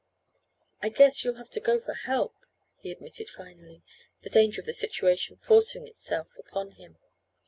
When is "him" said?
6.71-6.97